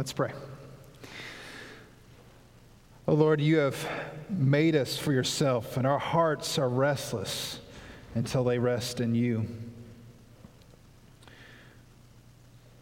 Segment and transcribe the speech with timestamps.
[0.00, 0.32] Let's pray.
[3.06, 3.86] Oh Lord, you have
[4.30, 7.60] made us for yourself, and our hearts are restless
[8.14, 9.46] until they rest in you.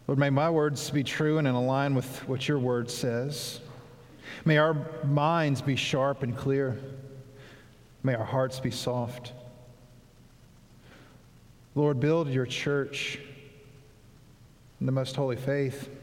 [0.07, 3.59] Lord, may my words be true and in line with what your word says.
[4.45, 6.79] May our minds be sharp and clear.
[8.01, 9.33] May our hearts be soft.
[11.75, 13.19] Lord, build your church
[14.79, 15.98] in the most holy faith.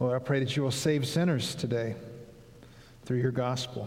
[0.00, 1.94] Lord, I pray that you will save sinners today
[3.04, 3.86] through your gospel.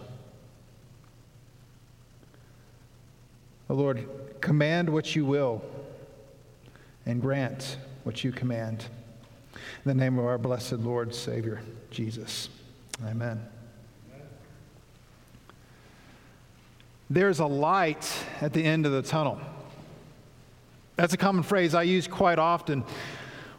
[3.67, 4.07] Oh Lord,
[4.39, 5.63] command what you will
[7.07, 8.85] and grant what you command.
[9.53, 12.47] In the name of our blessed Lord, Savior, Jesus.
[13.07, 13.43] Amen.
[17.09, 19.41] There's a light at the end of the tunnel.
[20.95, 22.83] That's a common phrase I use quite often.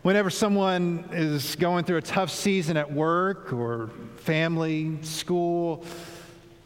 [0.04, 5.82] Whenever someone is going through a tough season at work or family, school,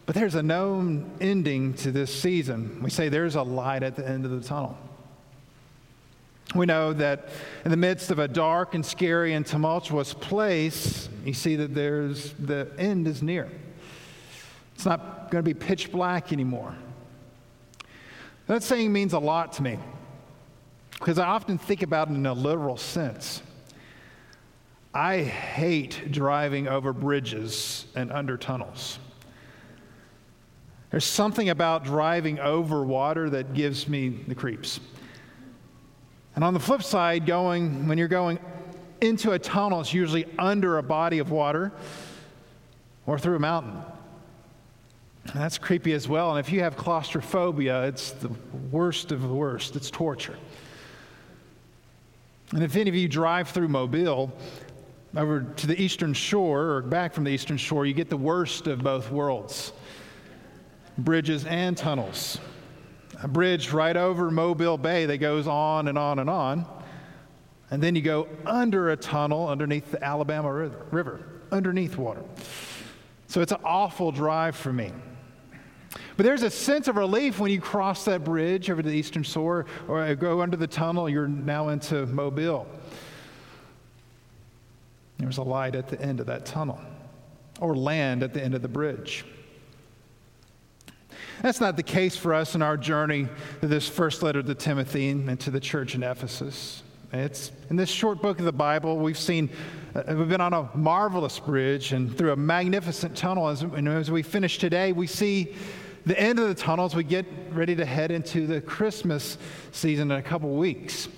[0.06, 4.04] but there's a known ending to this season, we say there's a light at the
[4.04, 4.76] end of the tunnel.
[6.56, 7.28] We know that
[7.64, 12.32] in the midst of a dark and scary and tumultuous place, you see that there's
[12.40, 13.48] the end is near.
[14.74, 16.74] It's not going to be pitch black anymore.
[18.48, 19.78] That saying means a lot to me
[20.98, 23.42] because I often think about it in a literal sense.
[24.92, 28.98] I hate driving over bridges and under tunnels.
[30.90, 34.80] There's something about driving over water that gives me the creeps.
[36.34, 38.38] And on the flip side, going when you're going
[39.00, 41.72] into a tunnel, it's usually under a body of water
[43.06, 43.82] or through a mountain.
[45.24, 46.30] And that's creepy as well.
[46.30, 48.30] And if you have claustrophobia, it's the
[48.70, 49.76] worst of the worst.
[49.76, 50.38] It's torture.
[52.52, 54.32] And if any of you drive through Mobile
[55.16, 58.66] over to the eastern shore or back from the eastern shore, you get the worst
[58.66, 59.72] of both worlds
[60.98, 62.40] bridges and tunnels
[63.22, 66.66] a bridge right over Mobile Bay that goes on and on and on.
[67.70, 72.22] And then you go under a tunnel underneath the Alabama River, underneath water.
[73.26, 74.92] So it's an awful drive for me.
[76.16, 79.22] But there's a sense of relief when you cross that bridge over to the eastern
[79.22, 82.66] shore or go under the tunnel, you're now into Mobile.
[85.18, 86.80] There's a light at the end of that tunnel
[87.60, 89.24] or land at the end of the bridge.
[91.42, 93.28] That's not the case for us in our journey
[93.60, 96.82] to this first letter to Timothy and to the church in Ephesus.
[97.10, 99.48] It's in this short book of the Bible, we've seen,
[99.94, 103.48] uh, we've been on a marvelous bridge and through a magnificent tunnel.
[103.48, 105.54] As, and as we finish today, we see
[106.04, 109.38] the end of the tunnel as we get ready to head into the Christmas
[109.72, 111.08] season in a couple weeks.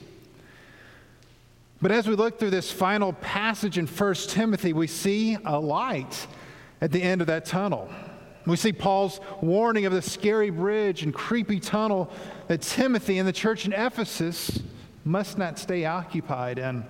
[1.82, 6.28] But as we look through this final passage in 1 Timothy, we see a light
[6.80, 7.90] at the end of that tunnel.
[8.46, 12.12] We see Paul's warning of the scary bridge and creepy tunnel
[12.46, 14.60] that Timothy and the church in Ephesus
[15.04, 16.84] must not stay occupied in.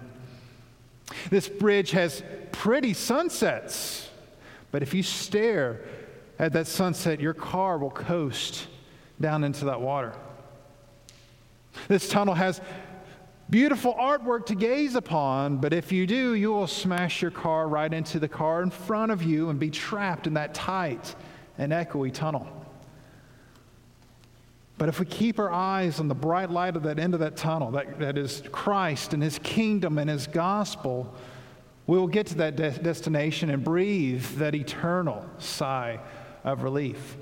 [1.29, 2.23] This bridge has
[2.53, 4.09] pretty sunsets,
[4.71, 5.81] but if you stare
[6.39, 8.67] at that sunset, your car will coast
[9.21, 10.15] down into that water.
[11.89, 12.61] This tunnel has
[13.49, 17.93] beautiful artwork to gaze upon, but if you do, you will smash your car right
[17.93, 21.15] into the car in front of you and be trapped in that tight
[21.59, 22.49] an echoey tunnel.
[24.81, 27.37] But if we keep our eyes on the bright light of that end of that
[27.37, 31.15] tunnel, that, that is Christ and His kingdom and His gospel,
[31.87, 36.01] we will get to that de- destination and breathe that eternal sigh
[36.45, 37.19] of relief.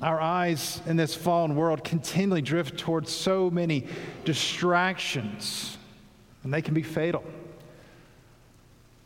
[0.00, 3.86] Our eyes in this fallen world continually drift towards so many
[4.24, 5.76] distractions,
[6.42, 7.22] and they can be fatal.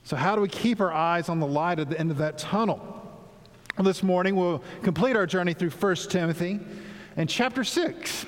[0.04, 2.38] So, how do we keep our eyes on the light at the end of that
[2.38, 2.97] tunnel?
[3.80, 6.58] This morning, we'll complete our journey through 1 Timothy
[7.16, 8.26] and chapter 6,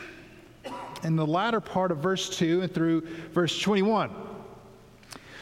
[1.02, 3.00] in the latter part of verse 2 and through
[3.32, 4.12] verse 21.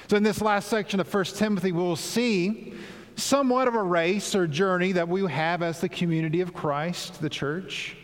[0.09, 2.73] So, in this last section of 1 Timothy, we'll see
[3.17, 7.29] somewhat of a race or journey that we have as the community of Christ, the
[7.29, 7.95] church.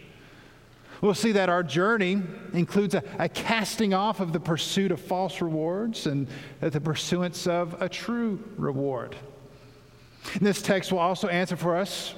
[1.00, 2.22] We'll see that our journey
[2.52, 6.28] includes a, a, casting off of the pursuit of false rewards and
[6.60, 9.16] the pursuance of a true reward.
[10.40, 12.14] This text will also answer for us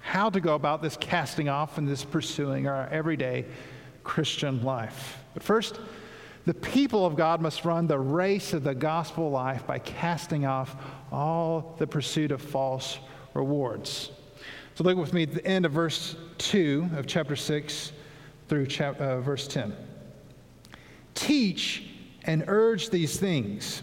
[0.00, 3.44] how to go about this casting off and this pursuing our everyday
[4.02, 5.18] Christian life.
[5.34, 5.78] But first,
[6.44, 10.74] the people of God must run the race of the gospel life by casting off
[11.12, 12.98] all the pursuit of false
[13.32, 14.10] rewards.
[14.74, 17.92] So look with me at the end of verse 2 of chapter 6
[18.48, 19.74] through chap- uh, verse 10.
[21.14, 21.88] Teach
[22.24, 23.82] and urge these things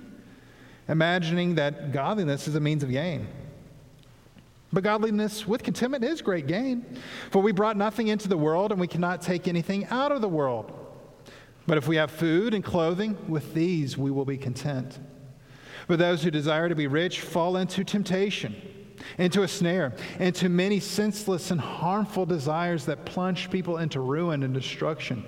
[0.91, 3.27] imagining that godliness is a means of gain.
[4.73, 6.85] But godliness with contentment is great gain.
[7.31, 10.29] For we brought nothing into the world, and we cannot take anything out of the
[10.29, 10.71] world.
[11.65, 14.99] But if we have food and clothing, with these we will be content.
[15.87, 18.55] But those who desire to be rich fall into temptation,
[19.17, 24.53] into a snare, into many senseless and harmful desires that plunge people into ruin and
[24.53, 25.23] destruction.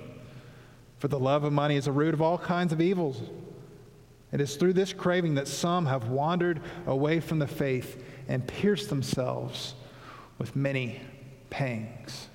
[0.98, 3.22] For the love of money is a root of all kinds of evils.
[4.34, 8.88] It is through this craving that some have wandered away from the faith and pierced
[8.88, 9.74] themselves
[10.38, 11.00] with many
[11.50, 12.26] pangs.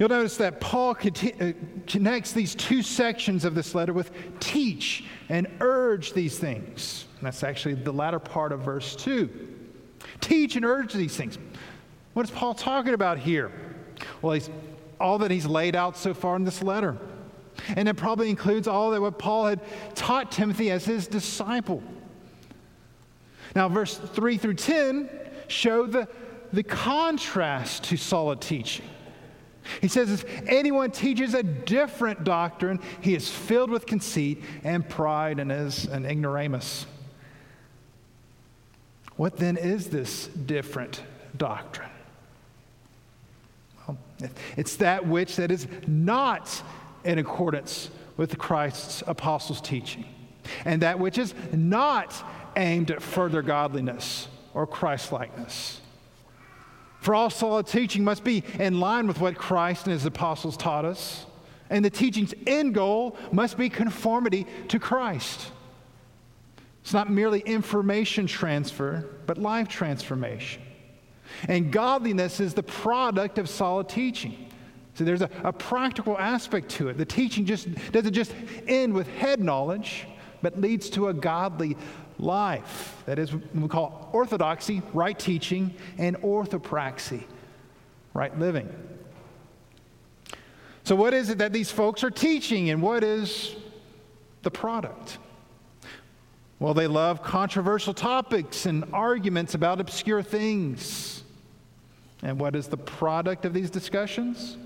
[0.00, 1.52] You'll notice that Paul uh,
[1.86, 4.10] connects these two sections of this letter with
[4.40, 7.04] teach and urge these things.
[7.18, 9.30] And that's actually the latter part of verse 2.
[10.20, 11.38] Teach and urge these things.
[12.14, 13.52] What is Paul talking about here?
[14.22, 14.50] Well, he's,
[15.00, 16.96] all that he's laid out so far in this letter.
[17.74, 19.60] And it probably includes all that what Paul had
[19.94, 21.82] taught Timothy as his disciple.
[23.54, 25.08] Now, verse 3 through 10
[25.48, 26.08] show the,
[26.52, 28.86] the contrast to solid teaching.
[29.80, 35.40] He says, if anyone teaches a different doctrine, he is filled with conceit and pride
[35.40, 36.86] and is an ignoramus.
[39.16, 41.02] What then is this different
[41.36, 41.90] doctrine?
[43.86, 43.98] Well,
[44.56, 46.62] it's that which that is not
[47.06, 50.04] in accordance with Christ's apostles' teaching,
[50.64, 52.14] and that which is not
[52.56, 55.80] aimed at further godliness or Christlikeness.
[57.00, 60.84] For all solid teaching must be in line with what Christ and his apostles taught
[60.84, 61.26] us,
[61.70, 65.52] and the teaching's end goal must be conformity to Christ.
[66.82, 70.62] It's not merely information transfer, but life transformation.
[71.48, 74.45] And godliness is the product of solid teaching.
[74.96, 76.96] So there's a, a practical aspect to it.
[76.96, 78.34] The teaching just doesn't just
[78.66, 80.06] end with head knowledge,
[80.40, 81.76] but leads to a godly
[82.18, 83.02] life.
[83.04, 87.24] That is what we call orthodoxy, right teaching, and orthopraxy,
[88.14, 88.74] right living.
[90.84, 93.54] So, what is it that these folks are teaching, and what is
[94.44, 95.18] the product?
[96.58, 101.22] Well, they love controversial topics and arguments about obscure things.
[102.22, 104.56] And what is the product of these discussions?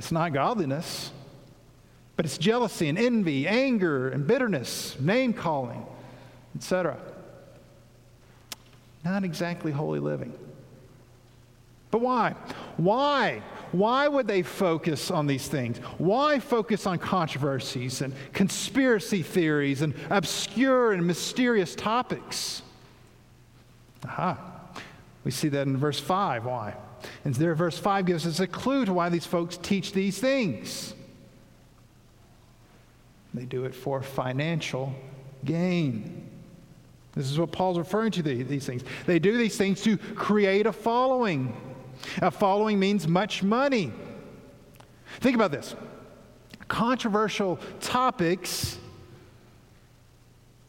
[0.00, 1.10] It's not godliness,
[2.16, 5.84] but it's jealousy and envy, anger and bitterness, name calling,
[6.56, 6.96] etc.
[9.04, 10.32] Not exactly holy living.
[11.90, 12.34] But why?
[12.78, 13.42] Why?
[13.72, 15.76] Why would they focus on these things?
[15.98, 22.62] Why focus on controversies and conspiracy theories and obscure and mysterious topics?
[24.06, 24.38] Aha.
[25.24, 26.46] We see that in verse 5.
[26.46, 26.74] Why?
[27.24, 30.94] And there, verse 5 gives us a clue to why these folks teach these things.
[33.32, 34.92] They do it for financial
[35.44, 36.28] gain.
[37.14, 38.82] This is what Paul's referring to these things.
[39.06, 41.56] They do these things to create a following.
[42.22, 43.92] A following means much money.
[45.18, 45.74] Think about this
[46.68, 48.78] controversial topics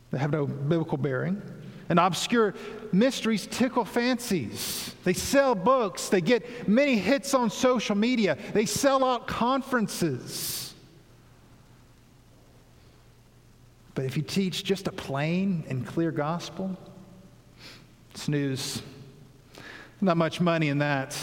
[0.09, 1.41] that have no biblical bearing
[1.89, 2.55] and obscure
[2.93, 4.95] mysteries tickle fancies.
[5.03, 10.73] They sell books, they get many hits on social media, they sell out conferences.
[13.93, 16.77] But if you teach just a plain and clear gospel,
[18.13, 18.81] snooze.
[19.99, 21.15] Not much money in that.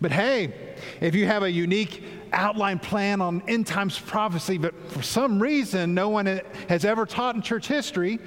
[0.00, 5.02] But hey, if you have a unique outline plan on end times prophecy, but for
[5.02, 6.26] some reason no one
[6.68, 8.18] has ever taught in church history,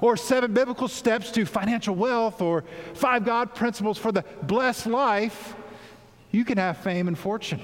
[0.00, 5.54] or seven biblical steps to financial wealth, or five God principles for the blessed life,
[6.30, 7.60] you can have fame and fortune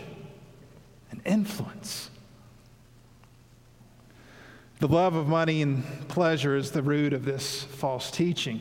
[1.11, 2.11] and influence.
[4.79, 8.61] The love of money and pleasure is the root of this false teaching.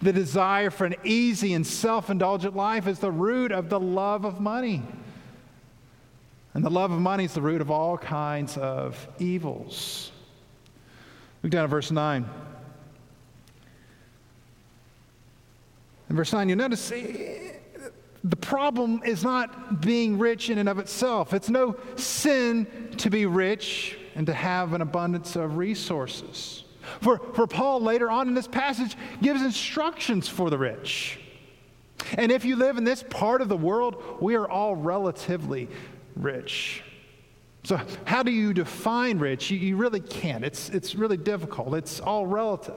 [0.00, 4.24] The desire for an easy and self indulgent life is the root of the love
[4.24, 4.82] of money.
[6.54, 10.12] And the love of money is the root of all kinds of evils.
[11.42, 12.24] Look down at verse 9.
[16.10, 16.90] In verse 9, you notice
[18.24, 21.34] the problem is not being rich in and of itself.
[21.34, 22.66] It's no sin
[22.98, 26.64] to be rich and to have an abundance of resources.
[27.00, 31.18] For, for Paul, later on in this passage, gives instructions for the rich.
[32.16, 35.68] And if you live in this part of the world, we are all relatively
[36.16, 36.82] rich.
[37.64, 39.50] So, how do you define rich?
[39.50, 40.44] You, you really can't.
[40.44, 42.74] It's, it's really difficult, it's all relative.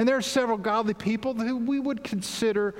[0.00, 2.74] And there are several godly people who we would consider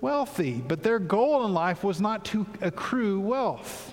[0.00, 3.92] wealthy, but their goal in life was not to accrue wealth.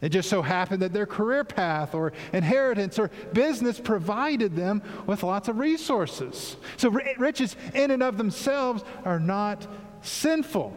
[0.00, 5.22] It just so happened that their career path or inheritance or business provided them with
[5.22, 6.56] lots of resources.
[6.78, 9.66] So, riches in and of themselves are not
[10.00, 10.74] sinful.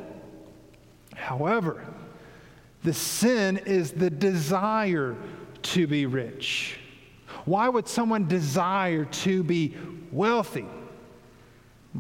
[1.16, 1.86] However,
[2.84, 5.16] the sin is the desire
[5.62, 6.80] to be rich.
[7.46, 9.78] Why would someone desire to be
[10.16, 10.66] wealthy?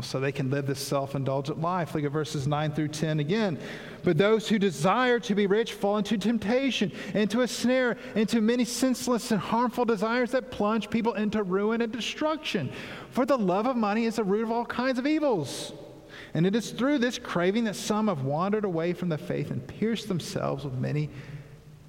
[0.02, 1.96] so they can live this self indulgent life.
[1.96, 3.58] Look at verses 9 through 10 again.
[4.04, 8.66] But those who desire to be rich fall into temptation, into a snare, into many
[8.66, 12.72] senseless and harmful desires that plunge people into ruin and destruction.
[13.12, 15.74] For the love of money is the root of all kinds of evils.
[16.34, 19.66] And it is through this craving that some have wandered away from the faith and
[19.66, 21.10] pierced themselves with many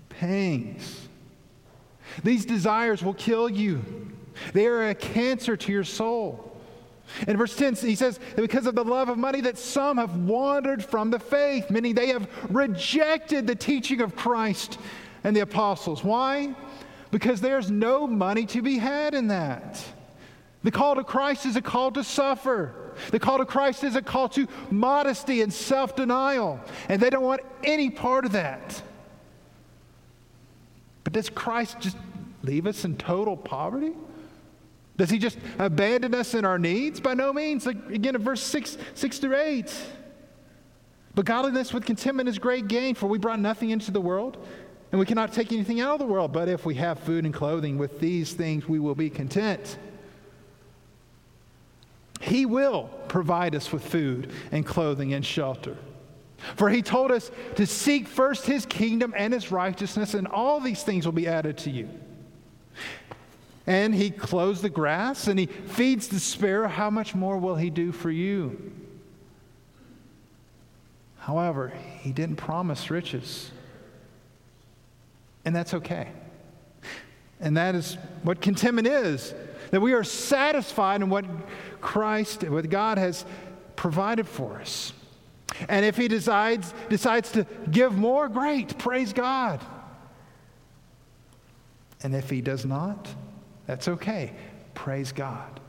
[0.09, 1.09] pangs.
[2.23, 3.83] These desires will kill you,
[4.53, 6.57] they are a cancer to your soul.
[7.27, 10.17] In verse 10, he says that because of the love of money, that some have
[10.17, 14.79] wandered from the faith, meaning they have rejected the teaching of Christ
[15.25, 16.03] and the apostles.
[16.03, 16.55] Why?
[17.11, 19.83] Because there's no money to be had in that.
[20.65, 22.75] The call to Christ is a call to suffer.
[23.11, 27.23] The call to Christ is a call to modesty and self denial, and they don't
[27.23, 28.83] want any part of that.
[31.05, 31.97] But does Christ just
[32.43, 33.93] leave us in total poverty?
[34.97, 37.01] Does he just abandon us in our needs?
[37.01, 37.67] By no means.
[37.67, 39.73] Like again in verse 6, 6 through 8.
[41.15, 44.37] But godliness with contentment is great gain, for we brought nothing into the world,
[44.93, 46.33] and we cannot take anything out of the world.
[46.33, 49.79] But if we have food and clothing, with these things we will be content.
[52.21, 55.77] He will provide us with food and clothing and shelter.
[56.57, 60.83] For he told us to seek first his kingdom and his righteousness, and all these
[60.83, 61.89] things will be added to you
[63.67, 67.71] and he clothes the grass and he feeds the sparrow, how much more will he
[67.71, 68.73] do for you?
[71.19, 73.51] However, he didn't promise riches.
[75.45, 76.09] And that's okay.
[77.41, 79.35] And that is what contentment is
[79.73, 81.25] that we are satisfied in what
[81.81, 83.25] Christ, what God has
[83.75, 84.93] provided for us.
[85.69, 89.61] And if he decides, decides to give more, great, praise God.
[92.03, 93.09] And if he does not,
[93.67, 94.33] that's okay.
[94.75, 95.61] Praise God.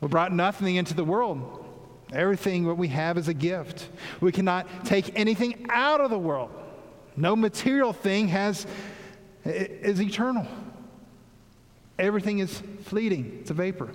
[0.00, 1.64] We brought nothing into the world.
[2.12, 3.88] Everything what we have is a gift.
[4.20, 6.50] We cannot take anything out of the world.
[7.16, 8.66] No material thing has
[9.44, 10.46] is eternal.
[11.98, 13.38] Everything is fleeting.
[13.40, 13.90] It's a vapor.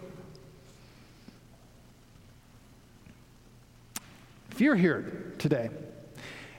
[4.51, 5.69] If you're here today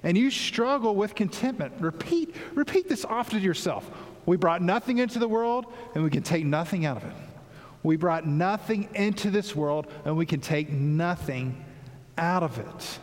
[0.05, 3.91] and you struggle with contentment, repeat repeat this often to yourself.
[4.29, 7.17] We brought nothing into the world, and we can take nothing out of it.
[7.83, 11.65] We brought nothing into this world, and we can take nothing
[12.19, 12.99] out of it.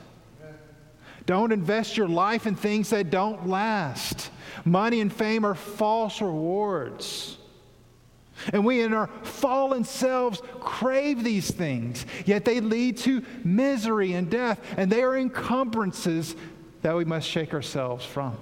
[1.25, 4.29] Don't invest your life in things that don't last.
[4.65, 7.39] Money and fame are false rewards.
[8.53, 14.29] And we in our fallen selves crave these things, yet they lead to misery and
[14.29, 16.35] death, and they are encumbrances
[16.83, 18.37] that we must shake ourselves from.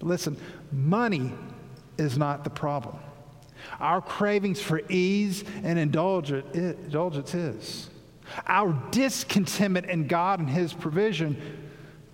[0.00, 0.36] But listen,
[0.72, 1.32] money
[1.96, 2.96] is not the problem.
[3.78, 7.90] Our cravings for ease and indulgence is.
[8.46, 11.40] Our discontentment in God and His provision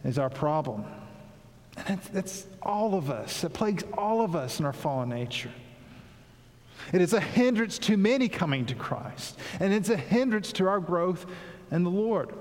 [0.04, 0.84] is our problem.
[1.76, 3.44] And that's, that's all of us.
[3.44, 5.52] It plagues all of us in our fallen nature.
[6.92, 10.80] It is a hindrance to many coming to Christ, and it's a hindrance to our
[10.80, 11.26] growth
[11.70, 12.32] in the Lord.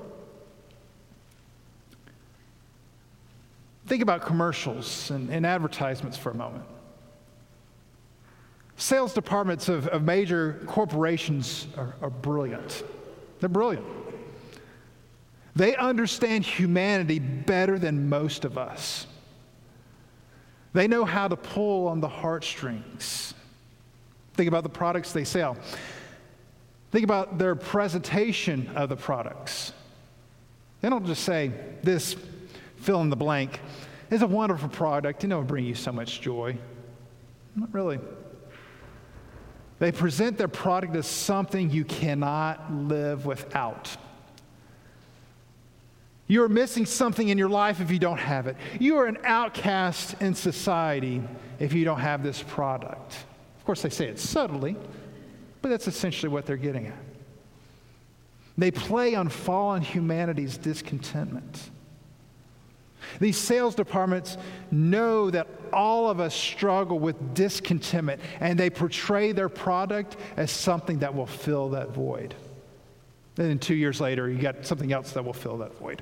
[3.85, 6.65] Think about commercials and, and advertisements for a moment.
[8.77, 12.83] Sales departments of, of major corporations are, are brilliant.
[13.39, 13.85] They're brilliant.
[15.55, 19.07] They understand humanity better than most of us.
[20.73, 23.33] They know how to pull on the heartstrings.
[24.33, 25.55] Think about the products they sell.
[26.91, 29.71] Think about their presentation of the products.
[30.81, 31.51] They don't just say,
[31.81, 32.17] this
[32.85, 33.59] fill in the blank,
[34.11, 36.55] is a wonderful product and it'll bring you so much joy.
[37.55, 37.99] Not really.
[39.79, 43.97] They present their product as something you cannot live without.
[46.27, 48.55] You are missing something in your life if you don't have it.
[48.79, 51.21] You are an outcast in society
[51.59, 53.13] if you don't have this product.
[53.57, 54.75] Of course, they say it subtly,
[55.61, 56.97] but that's essentially what they're getting at.
[58.57, 61.69] They play on fallen humanity's discontentment.
[63.19, 64.37] These sales departments
[64.71, 70.99] know that all of us struggle with discontentment, and they portray their product as something
[70.99, 72.35] that will fill that void.
[73.37, 76.01] And Then, two years later, you got something else that will fill that void.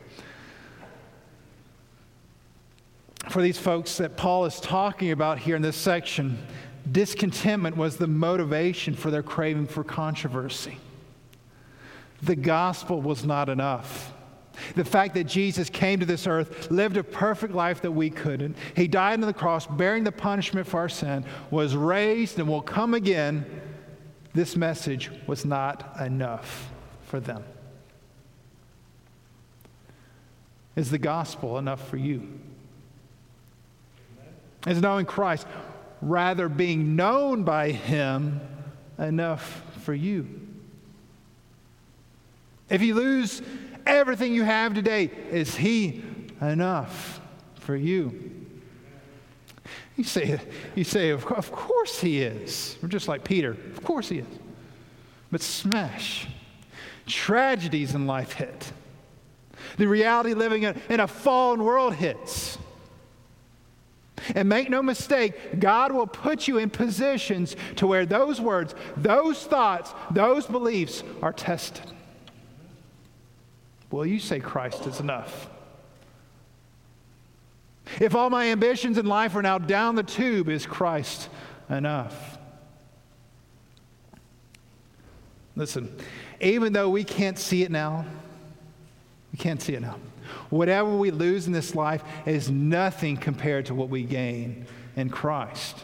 [3.29, 6.45] For these folks that Paul is talking about here in this section,
[6.91, 10.77] discontentment was the motivation for their craving for controversy.
[12.21, 14.13] The gospel was not enough.
[14.75, 18.55] The fact that Jesus came to this earth, lived a perfect life that we couldn't,
[18.75, 22.61] he died on the cross, bearing the punishment for our sin, was raised and will
[22.61, 23.45] come again,
[24.33, 26.71] this message was not enough
[27.05, 27.43] for them.
[30.75, 32.27] Is the gospel enough for you?
[34.65, 35.45] Is knowing Christ,
[36.01, 38.41] rather being known by him,
[38.97, 40.27] enough for you?
[42.69, 43.41] If you lose
[43.85, 46.03] everything you have today, is He
[46.41, 47.21] enough
[47.55, 48.31] for you?
[49.95, 50.39] You say,
[50.75, 52.77] you say of, of course He is.
[52.81, 53.51] We're just like Peter.
[53.51, 54.27] Of course He is.
[55.31, 56.27] But smash.
[57.05, 58.71] Tragedies in life hit.
[59.77, 62.57] The reality living in, in a fallen world hits.
[64.35, 69.43] And make no mistake, God will put you in positions to where those words, those
[69.43, 71.92] thoughts, those beliefs are tested.
[73.93, 75.47] Will you say Christ is enough?
[77.99, 81.29] If all my ambitions in life are now down the tube, is Christ
[81.69, 82.39] enough?
[85.55, 85.95] Listen,
[86.41, 88.03] even though we can't see it now,
[89.31, 89.97] we can't see it now.
[90.49, 95.77] Whatever we lose in this life is nothing compared to what we gain in Christ.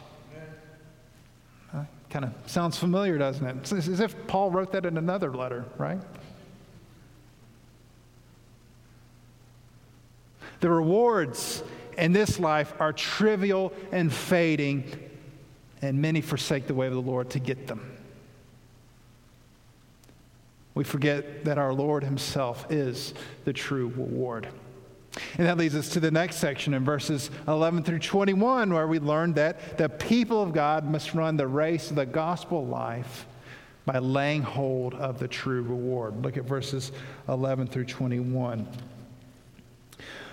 [1.72, 3.56] Uh, kind of sounds familiar, doesn't it?
[3.58, 6.00] It's as if Paul wrote that in another letter, right?
[10.60, 11.64] The rewards
[11.98, 14.86] in this life are trivial and fading,
[15.82, 17.98] and many forsake the way of the Lord to get them.
[20.76, 24.48] We forget that our Lord Himself is the true reward.
[25.38, 29.00] And that leads us to the next section in verses 11 through 21, where we
[29.00, 33.26] learn that the people of God must run the race of the gospel life
[33.86, 36.24] by laying hold of the true reward.
[36.24, 36.92] Look at verses
[37.28, 38.68] 11 through 21.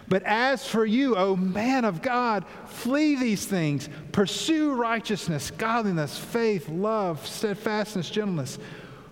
[0.08, 3.88] But as for you, O man of God, flee these things.
[4.12, 8.58] Pursue righteousness, godliness, faith, love, steadfastness, gentleness.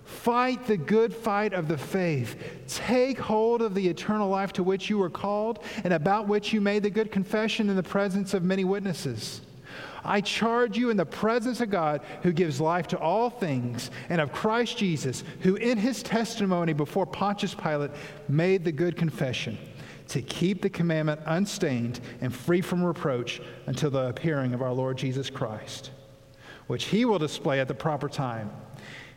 [0.04, 2.36] Fight the good fight of the faith.
[2.68, 6.60] Take hold of the eternal life to which you were called and about which you
[6.60, 9.40] made the good confession in the presence of many witnesses.
[10.04, 14.20] I charge you in the presence of God who gives life to all things, and
[14.20, 17.90] of Christ Jesus, who in his testimony before Pontius Pilate
[18.28, 19.58] made the good confession
[20.08, 24.96] to keep the commandment unstained and free from reproach until the appearing of our Lord
[24.96, 25.90] Jesus Christ,
[26.66, 28.50] which he will display at the proper time.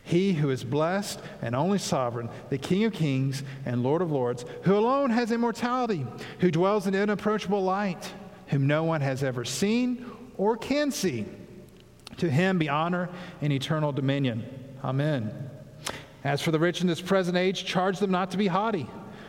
[0.02, 4.46] He who is blessed and only sovereign, the King of kings and Lord of lords,
[4.62, 6.06] who alone has immortality,
[6.38, 8.10] who dwells in unapproachable light,
[8.46, 11.26] whom no one has ever seen or can see.
[12.16, 13.10] To him be honor
[13.42, 14.44] and eternal dominion.
[14.82, 15.50] Amen.
[16.24, 18.88] As for the rich in this present age, charge them not to be haughty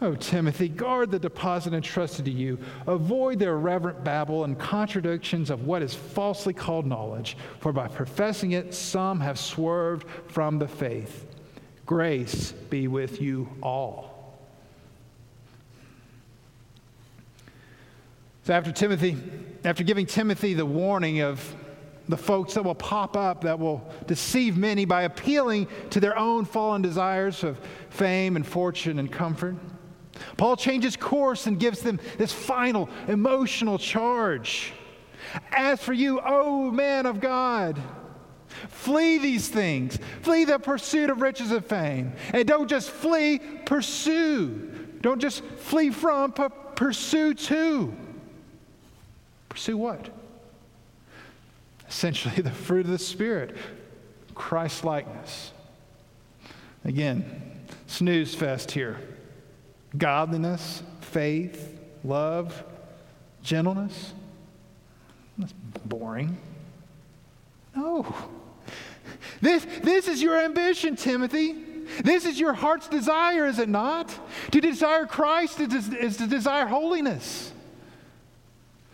[0.00, 2.58] Oh, Timothy, guard the deposit entrusted to you.
[2.86, 8.52] Avoid the irreverent babble and contradictions of what is falsely called knowledge, for by professing
[8.52, 11.26] it, some have swerved from the faith.
[11.84, 14.38] Grace be with you all.
[18.44, 19.16] So, after Timothy,
[19.64, 21.56] after giving Timothy the warning of
[22.08, 26.44] the folks that will pop up that will deceive many by appealing to their own
[26.44, 27.58] fallen desires of
[27.90, 29.56] fame and fortune and comfort,
[30.36, 34.72] Paul changes course and gives them this final emotional charge.
[35.52, 37.78] As for you, O man of God,
[38.68, 39.98] flee these things.
[40.22, 42.12] Flee the pursuit of riches and fame.
[42.32, 44.70] And don't just flee, pursue.
[45.00, 47.94] Don't just flee from, but pursue to.
[49.48, 50.08] Pursue what?
[51.88, 53.56] Essentially, the fruit of the Spirit
[54.34, 55.52] Christ likeness.
[56.84, 58.98] Again, snooze fest here.
[59.96, 62.62] Godliness, faith, love,
[63.42, 64.12] gentleness.
[65.38, 65.52] That's
[65.84, 66.36] boring.
[67.74, 68.14] No.
[69.40, 71.56] This, this is your ambition, Timothy.
[72.04, 74.14] This is your heart's desire, is it not?
[74.52, 77.52] To desire Christ is, is to desire holiness.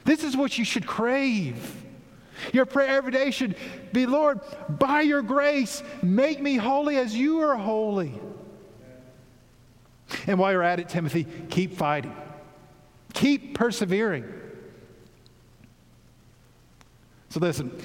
[0.04, 1.82] This is what you should crave.
[2.52, 3.56] Your prayer every day should
[3.92, 8.12] be Lord, by your grace, make me holy as you are holy.
[10.26, 12.14] And while you're at it, Timothy, keep fighting,
[13.12, 14.24] keep persevering.
[17.30, 17.76] So listen,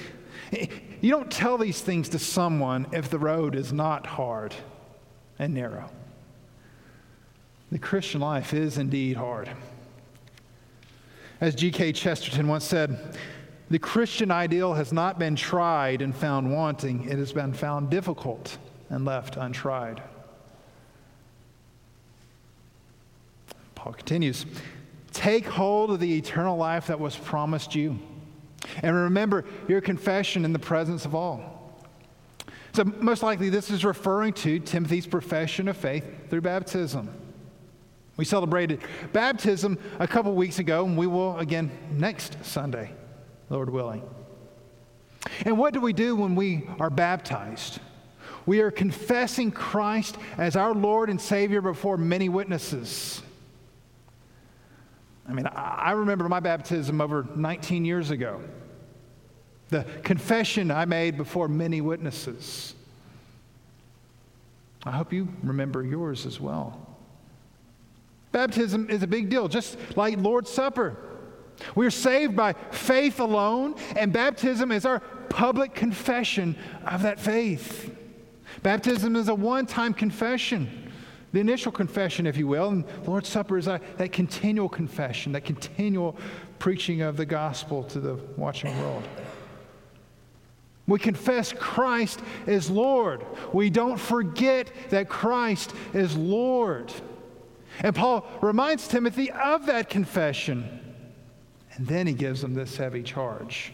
[1.01, 4.53] you don't tell these things to someone if the road is not hard
[5.37, 5.89] and narrow.
[7.71, 9.49] The Christian life is indeed hard.
[11.41, 11.93] As G.K.
[11.93, 13.17] Chesterton once said,
[13.69, 18.57] the Christian ideal has not been tried and found wanting, it has been found difficult
[18.89, 20.01] and left untried.
[23.79, 24.45] Paul continues
[25.13, 27.97] Take hold of the eternal life that was promised you,
[28.83, 31.79] and remember your confession in the presence of all.
[32.73, 37.09] So, most likely, this is referring to Timothy's profession of faith through baptism.
[38.17, 38.81] We celebrated
[39.13, 42.91] baptism a couple weeks ago, and we will again next Sunday,
[43.49, 44.03] Lord willing.
[45.45, 47.79] And what do we do when we are baptized?
[48.45, 53.21] We are confessing Christ as our Lord and Savior before many witnesses.
[55.29, 58.41] I mean, I remember my baptism over 19 years ago.
[59.69, 62.73] The confession I made before many witnesses.
[64.83, 66.87] I hope you remember yours as well.
[68.31, 70.97] Baptism is a big deal, just like Lord's Supper.
[71.75, 77.95] We're saved by faith alone, and baptism is our public confession of that faith.
[78.63, 80.88] Baptism is a one time confession,
[81.31, 85.45] the initial confession, if you will, and Lord's Supper is a, that continual confession, that
[85.45, 86.17] continual
[86.57, 89.03] preaching of the gospel to the watching world.
[90.87, 93.23] We confess Christ is Lord.
[93.53, 96.91] We don't forget that Christ is Lord.
[97.81, 100.67] And Paul reminds Timothy of that confession.
[101.75, 103.71] And then he gives him this heavy charge.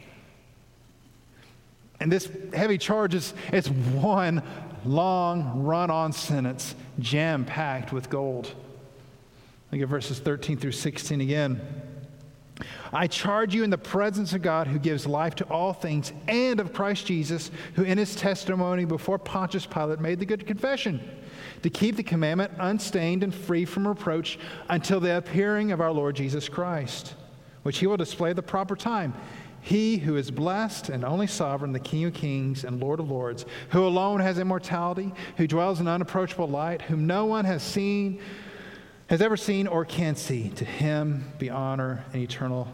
[2.02, 4.44] And this heavy charge is it's one
[4.86, 8.54] long run on sentence, jam packed with gold.
[9.72, 11.62] Look at verses 13 through 16 again.
[12.94, 16.60] I charge you in the presence of God who gives life to all things and
[16.60, 21.02] of Christ Jesus, who in his testimony before Pontius Pilate made the good confession
[21.64, 26.16] to keep the commandment unstained and free from reproach until the appearing of our Lord
[26.16, 27.16] Jesus Christ,
[27.64, 29.14] which he will display at the proper time.
[29.66, 33.48] He who is blessed and only sovereign, the King of kings and Lord of lords,
[33.70, 38.22] who alone has immortality, who dwells in unapproachable light, whom no one has seen
[39.08, 40.50] has ever seen or can see.
[40.50, 42.68] To him be honor and eternal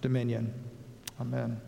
[0.00, 0.52] dominion.
[1.20, 1.60] Amen.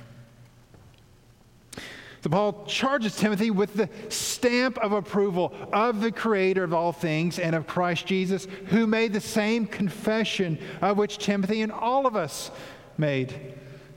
[2.23, 7.39] So Paul charges Timothy with the stamp of approval of the creator of all things
[7.39, 12.17] and of Christ Jesus, who made the same confession of which Timothy and all of
[12.17, 12.51] us
[12.99, 13.55] made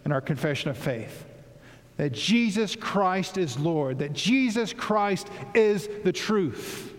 [0.07, 1.25] in our confession of faith.
[1.97, 6.93] That Jesus Christ is Lord, that Jesus Christ is the truth.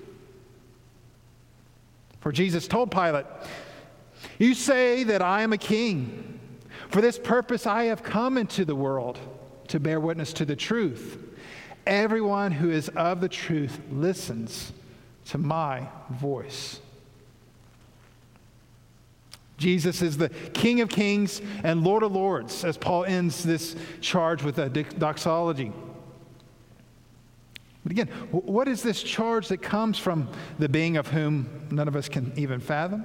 [2.20, 3.24] For Jesus told Pilate,
[4.38, 6.38] You say that I am a king.
[6.90, 9.18] For this purpose I have come into the world
[9.68, 11.16] to bear witness to the truth.
[11.86, 14.70] Everyone who is of the truth listens
[15.26, 16.80] to my voice.
[19.58, 24.42] Jesus is the King of kings and Lord of lords, as Paul ends this charge
[24.42, 25.72] with a doxology.
[27.82, 31.96] But again, what is this charge that comes from the being of whom none of
[31.96, 33.04] us can even fathom?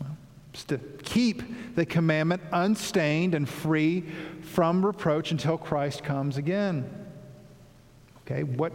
[0.00, 0.16] Well,
[0.52, 4.04] it's to keep the commandment unstained and free
[4.42, 6.88] from reproach until Christ comes again.
[8.26, 8.72] Okay, what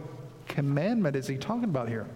[0.48, 2.06] commandment is he talking about here?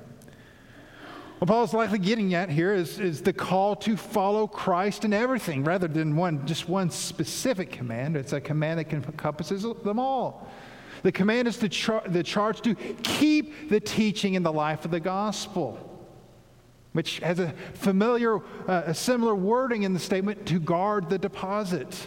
[1.40, 5.64] What Paul's likely getting at here is, is the call to follow Christ in everything
[5.64, 8.14] rather than one, just one specific command.
[8.14, 10.50] It's a command that encompasses them all.
[11.02, 14.90] The command is the, char- the charge to keep the teaching in the life of
[14.90, 15.78] the gospel,
[16.92, 18.36] which has a familiar,
[18.68, 22.06] uh, a similar wording in the statement to guard the deposit.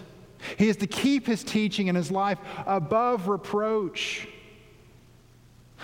[0.59, 4.27] He is to keep his teaching and his life above reproach.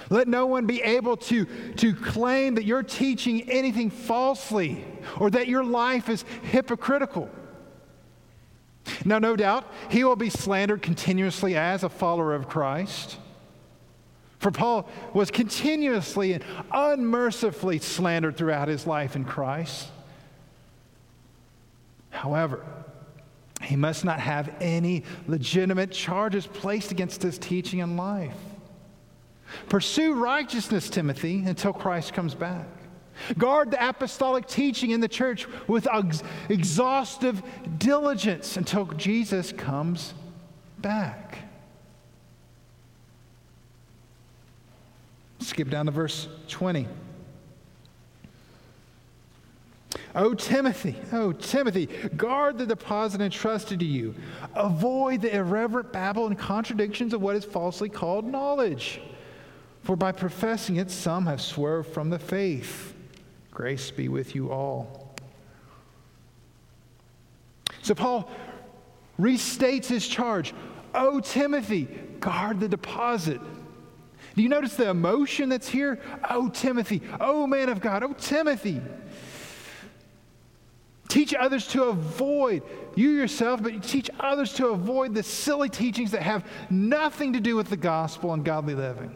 [0.10, 1.46] Let no one be able to,
[1.78, 4.84] to claim that you're teaching anything falsely
[5.20, 7.30] or that your life is hypocritical.
[9.06, 13.18] Now, no doubt, he will be slandered continuously as a follower of Christ.
[14.40, 19.90] For Paul was continuously and unmercifully slandered throughout his life in Christ.
[22.10, 22.66] However,
[23.62, 28.36] he must not have any legitimate charges placed against his teaching and life.
[29.68, 32.68] Pursue righteousness, Timothy, until Christ comes back.
[33.38, 37.42] Guard the apostolic teaching in the church with ex- exhaustive
[37.78, 40.14] diligence until Jesus comes
[40.78, 41.40] back.
[45.40, 46.88] Skip down to verse 20.
[50.16, 51.86] Oh, Timothy, oh, Timothy,
[52.18, 54.16] guard the deposit entrusted to you.
[54.56, 59.02] Avoid the irreverent babble and contradictions of what is falsely called knowledge.
[59.90, 62.94] For by professing it, some have swerved from the faith.
[63.50, 65.16] Grace be with you all.
[67.82, 68.30] So Paul
[69.20, 70.54] restates his charge.
[70.94, 71.86] Oh, Timothy,
[72.20, 73.42] guard the deposit.
[74.36, 76.00] Do you notice the emotion that's here?
[76.30, 77.02] Oh, Timothy.
[77.20, 78.04] Oh, man of God.
[78.04, 78.84] Oh, Timothy.
[81.08, 82.62] Teach others to avoid,
[82.94, 87.56] you yourself, but teach others to avoid the silly teachings that have nothing to do
[87.56, 89.16] with the gospel and godly living.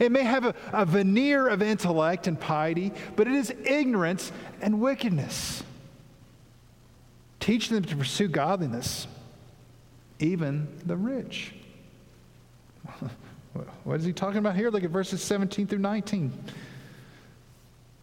[0.00, 4.80] It may have a, a veneer of intellect and piety, but it is ignorance and
[4.80, 5.62] wickedness.
[7.40, 9.06] Teach them to pursue godliness,
[10.18, 11.52] even the rich.
[13.84, 14.68] What is he talking about here?
[14.68, 16.32] Look at verses 17 through 19.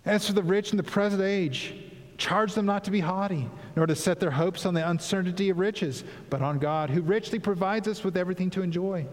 [0.06, 1.74] As for the rich in the present age,
[2.22, 5.58] Charge them not to be haughty, nor to set their hopes on the uncertainty of
[5.58, 9.08] riches, but on God, who richly provides us with everything to enjoy.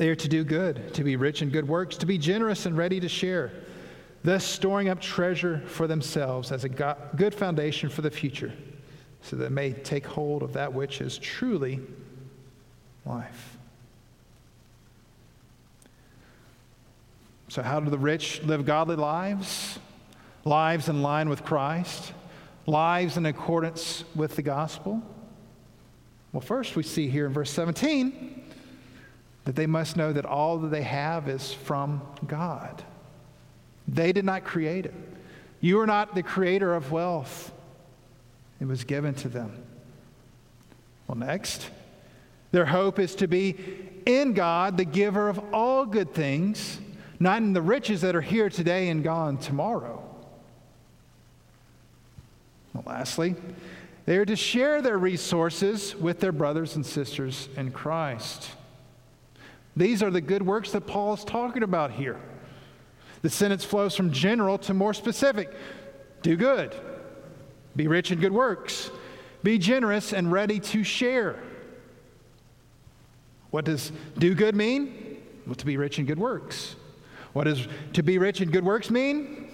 [0.00, 2.74] They are to do good, to be rich in good works, to be generous and
[2.74, 3.52] ready to share,
[4.24, 8.50] thus storing up treasure for themselves as a good foundation for the future,
[9.20, 11.80] so that they may take hold of that which is truly
[13.04, 13.58] life.
[17.48, 19.78] So, how do the rich live godly lives?
[20.46, 22.14] lives in line with Christ,
[22.64, 25.02] lives in accordance with the gospel?
[26.32, 28.39] Well, first we see here in verse 17
[29.50, 32.84] that they must know that all that they have is from God.
[33.88, 34.94] They did not create it.
[35.60, 37.50] You are not the creator of wealth,
[38.60, 39.60] it was given to them.
[41.08, 41.68] Well, next,
[42.52, 43.56] their hope is to be
[44.06, 46.78] in God, the giver of all good things,
[47.18, 50.00] not in the riches that are here today and gone tomorrow.
[52.72, 53.34] Well, lastly,
[54.06, 58.50] they are to share their resources with their brothers and sisters in Christ.
[59.76, 62.20] These are the good works that Paul is talking about here.
[63.22, 65.52] The sentence flows from general to more specific
[66.22, 66.74] do good,
[67.76, 68.90] be rich in good works,
[69.42, 71.36] be generous and ready to share.
[73.50, 75.18] What does do good mean?
[75.46, 76.76] Well, to be rich in good works.
[77.32, 79.48] What does to be rich in good works mean?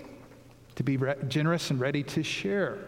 [0.76, 2.78] To be re- generous and ready to share.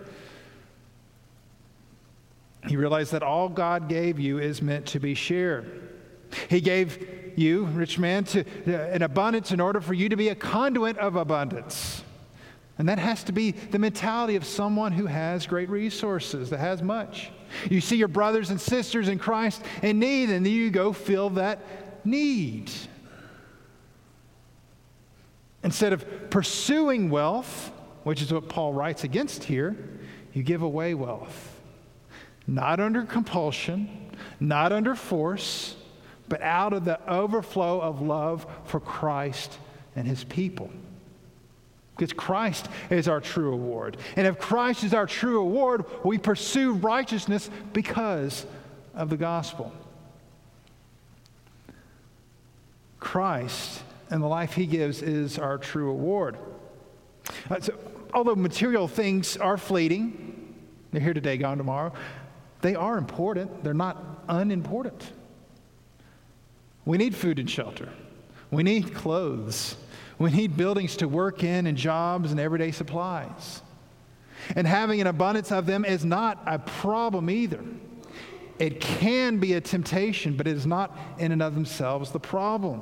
[2.67, 5.98] He realized that all God gave you is meant to be shared.
[6.49, 10.29] He gave you, rich man, to, uh, an abundance in order for you to be
[10.29, 12.03] a conduit of abundance.
[12.79, 16.83] And that has to be the mentality of someone who has great resources, that has
[16.83, 17.31] much.
[17.71, 21.61] You see your brothers and sisters in Christ in need, and you go fill that
[22.05, 22.71] need.
[25.65, 27.73] Instead of pursuing wealth,
[28.05, 29.77] which is what Paul writes against here,
[30.33, 31.59] you give away wealth
[32.49, 34.11] not under compulsion,
[34.41, 35.77] not under force,
[36.29, 39.59] but out of the overflow of love for Christ
[39.97, 40.71] and his people.
[41.97, 43.97] Because Christ is our true award.
[44.15, 48.47] And if Christ is our true award, we pursue righteousness because
[48.95, 49.73] of the gospel.
[53.01, 56.37] Christ and the life he gives is our true award.
[57.51, 57.75] Uh, so,
[58.15, 60.55] although material things are fleeting,
[60.93, 61.93] they're here today, gone tomorrow,
[62.61, 65.13] they are important, they're not unimportant.
[66.89, 67.91] We need food and shelter,
[68.51, 69.77] we need clothes,
[70.19, 73.61] we need buildings to work in, and jobs and everyday supplies.
[74.57, 77.63] And having an abundance of them is not a problem either.
[78.59, 82.81] It can be a temptation, but it is not in and of themselves the problem.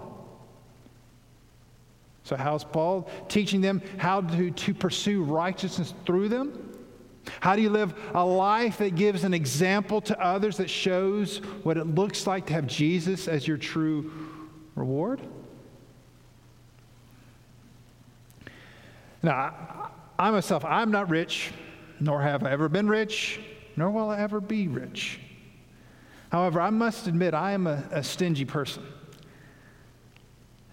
[2.22, 6.75] So, how's Paul teaching them how to, to pursue righteousness through them?
[7.40, 11.76] How do you live a life that gives an example to others that shows what
[11.76, 14.10] it looks like to have Jesus as your true
[14.74, 15.20] reward?
[19.22, 21.50] Now, I myself, I'm not rich,
[22.00, 23.40] nor have I ever been rich,
[23.76, 25.20] nor will I ever be rich.
[26.30, 28.84] However, I must admit I am a, a stingy person.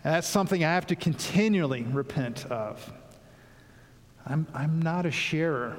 [0.03, 2.91] That's something I have to continually repent of.
[4.25, 5.77] I'm, I'm not a sharer.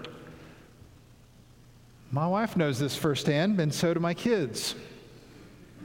[2.15, 4.77] My wife knows this firsthand, and so do my kids.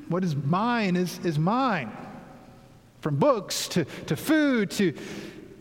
[0.10, 1.92] What is mine is, is mine.
[3.02, 4.94] From books to, to food to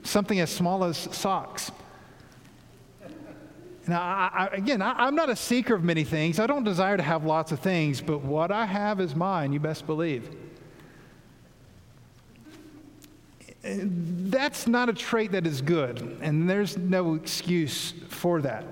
[0.02, 1.70] something as small as socks.
[3.86, 6.38] Now, I, I, again, I, I'm not a seeker of many things.
[6.38, 9.60] I don't desire to have lots of things, but what I have is mine, you
[9.60, 10.28] best believe.
[13.62, 18.66] That's not a trait that is good, and there's no excuse for that.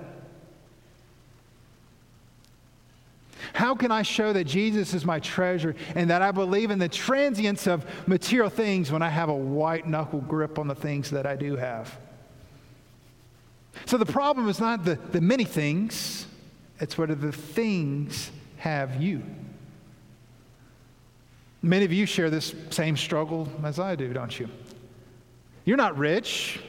[3.53, 6.89] How can I show that Jesus is my treasure and that I believe in the
[6.89, 11.25] transience of material things when I have a white knuckle grip on the things that
[11.25, 11.97] I do have?
[13.85, 16.25] So the problem is not the, the many things,
[16.79, 19.23] it's whether the things have you.
[21.61, 24.49] Many of you share this same struggle as I do, don't you?
[25.65, 26.59] You're not rich,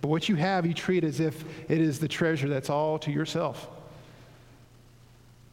[0.00, 3.10] but what you have, you treat as if it is the treasure that's all to
[3.10, 3.68] yourself.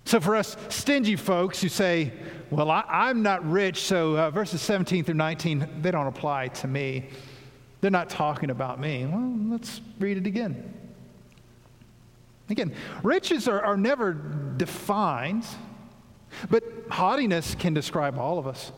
[0.05, 2.13] So, for us stingy folks who say,
[2.51, 6.67] Well, I, am not rich, so uh, verses 17 through 19, they don't apply to
[6.67, 7.09] me.
[7.81, 9.05] They're not talking about me.
[9.05, 10.73] Well, let's read it again.
[12.49, 15.45] Again, riches are, are never defined,
[16.49, 18.71] but haughtiness can describe all of us.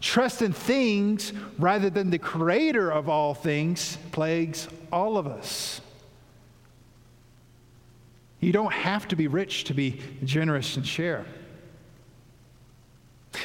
[0.00, 5.80] Trust in things rather than the creator of all things plagues all of us.
[8.46, 11.26] You don't have to be rich to be generous and share.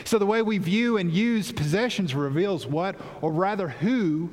[0.04, 4.30] So, the way we view and use possessions reveals what, or rather who,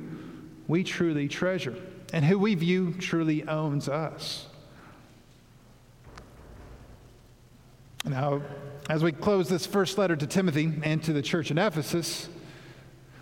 [0.67, 1.75] we truly treasure
[2.13, 4.45] and who we view truly owns us.
[8.05, 8.43] Now,
[8.91, 12.29] as we close this first letter to Timothy and to the church in Ephesus,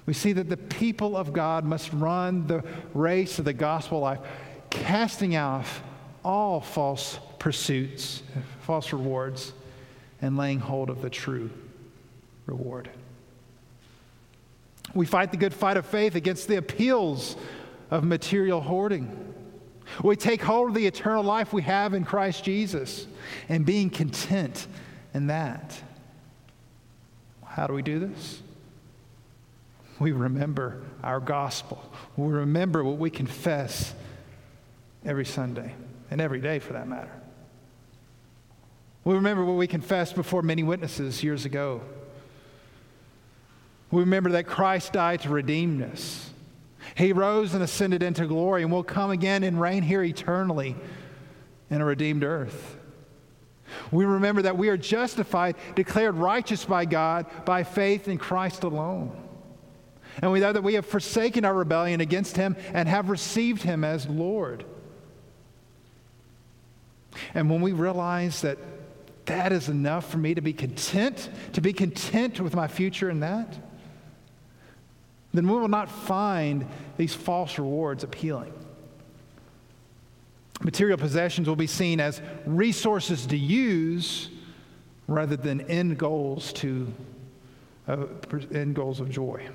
[0.06, 2.62] we see that the people of God must run the
[2.94, 4.20] race of the gospel life,
[4.70, 5.64] casting out
[6.28, 8.22] all false pursuits,
[8.60, 9.54] false rewards,
[10.22, 11.50] and laying hold of the true
[12.46, 12.90] reward.
[14.94, 17.38] We fight the good fight of faith against the appeals
[17.90, 19.34] of material hoarding.
[20.04, 23.08] We take hold of the eternal life we have in Christ Jesus
[23.48, 24.68] and being content
[25.14, 25.82] in that.
[27.46, 28.42] How do we do this?
[29.98, 31.82] We remember our gospel.
[32.18, 33.94] We remember what we confess
[35.06, 35.74] every Sunday
[36.10, 37.12] and every day for that matter.
[39.04, 41.82] We remember what we confessed before many witnesses years ago.
[43.90, 46.30] We remember that Christ died to redeem us.
[46.96, 50.76] He rose and ascended into glory and will come again and reign here eternally
[51.70, 52.78] in a redeemed earth.
[53.92, 59.16] We remember that we are justified, declared righteous by God by faith in Christ alone.
[60.22, 63.84] And we know that we have forsaken our rebellion against Him and have received Him
[63.84, 64.66] as Lord.
[67.34, 68.58] And when we realize that
[69.26, 73.20] that is enough for me to be content, to be content with my future in
[73.20, 73.58] that,
[75.34, 78.54] then we will not find these false rewards appealing.
[80.64, 84.30] Material possessions will be seen as resources to use
[85.08, 86.92] rather than end goals to
[87.88, 88.06] uh,
[88.52, 89.48] end goals of joy.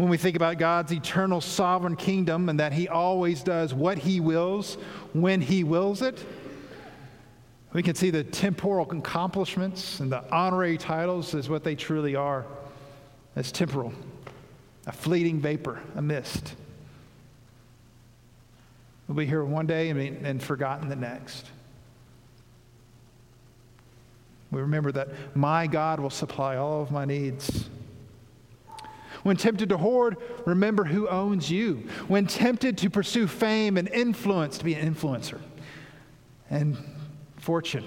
[0.00, 4.18] When we think about God's eternal sovereign kingdom and that He always does what He
[4.18, 4.76] wills
[5.12, 6.24] when He wills it,
[7.74, 12.46] we can see the temporal accomplishments and the honorary titles as what they truly are
[13.36, 13.92] as temporal,
[14.86, 16.54] a fleeting vapor, a mist.
[19.06, 21.44] We'll be here one day and, and forgotten the next.
[24.50, 27.68] We remember that my God will supply all of my needs.
[29.22, 31.88] When tempted to hoard, remember who owns you.
[32.08, 35.38] When tempted to pursue fame and influence, to be an influencer
[36.48, 36.76] and
[37.36, 37.84] fortune,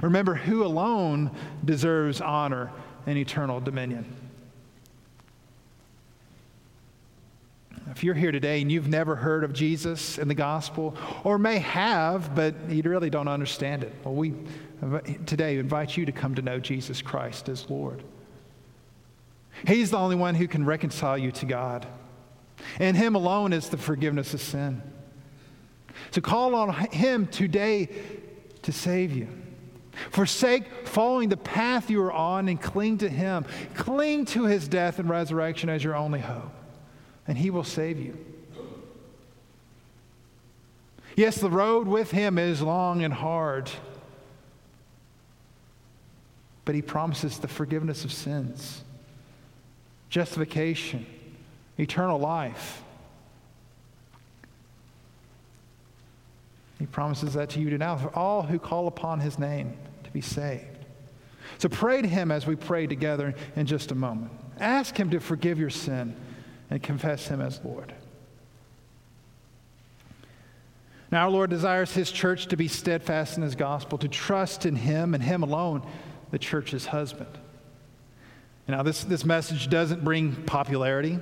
[0.00, 1.30] remember who alone
[1.64, 2.70] deserves honor
[3.06, 4.04] and eternal dominion.
[7.90, 11.58] If you're here today and you've never heard of Jesus and the gospel, or may
[11.58, 14.34] have, but you really don't understand it, well, we
[15.26, 18.04] today invite you to come to know Jesus Christ as Lord.
[19.66, 21.86] He's the only one who can reconcile you to God,
[22.78, 24.82] and Him alone is the forgiveness of sin.
[26.10, 27.88] So call on Him today
[28.62, 29.28] to save you.
[30.10, 33.44] Forsake following the path you are on and cling to Him.
[33.74, 36.52] Cling to His death and resurrection as your only hope
[37.28, 38.18] and he will save you.
[41.14, 43.70] Yes, the road with him is long and hard,
[46.64, 48.82] but he promises the forgiveness of sins.
[50.08, 51.06] Justification,
[51.78, 52.82] eternal life.
[56.78, 60.20] He promises that to you now for all who call upon his name to be
[60.20, 60.64] saved.
[61.58, 64.30] So pray to him as we pray together in just a moment.
[64.60, 66.14] Ask him to forgive your sin
[66.70, 67.92] and confess him as Lord.
[71.10, 74.76] Now, our Lord desires his church to be steadfast in his gospel, to trust in
[74.76, 75.86] him and him alone,
[76.30, 77.38] the church's husband.
[78.68, 81.18] Now, this, this message doesn't bring popularity,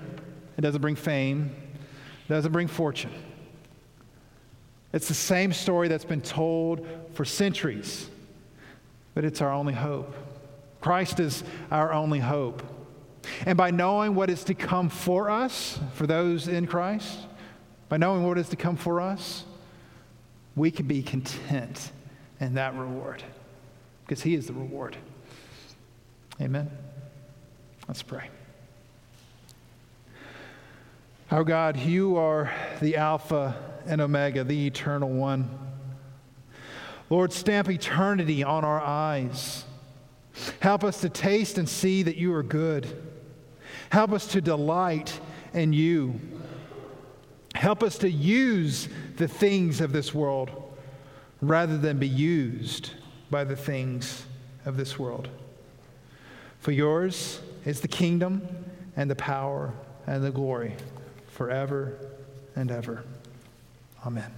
[0.59, 1.55] it doesn't bring fame,
[2.27, 3.13] it doesn't bring fortune.
[4.93, 8.11] It's the same story that's been told for centuries,
[9.15, 10.13] but it's our only hope.
[10.81, 12.65] Christ is our only hope.
[13.45, 17.17] And by knowing what is to come for us, for those in Christ,
[17.89, 19.45] by knowing what is to come for us,
[20.57, 21.93] we can be content
[22.41, 23.23] in that reward
[24.05, 24.97] because He is the reward.
[26.41, 26.71] Amen.
[27.89, 28.29] Let's pray.
[31.31, 33.57] Our God, you are the Alpha
[33.87, 35.49] and Omega, the eternal one.
[37.11, 39.65] Lord, stamp eternity on our eyes.
[40.61, 42.87] Help us to taste and see that you are good.
[43.91, 45.19] Help us to delight
[45.53, 46.21] in you.
[47.55, 50.51] Help us to use the things of this world
[51.41, 52.91] rather than be used
[53.31, 54.27] by the things
[54.65, 55.29] of this world.
[56.59, 58.49] For yours is the kingdom
[58.97, 59.75] and the power
[60.07, 60.75] and the glory
[61.29, 61.99] forever
[62.55, 63.05] and ever.
[64.07, 64.33] Amen.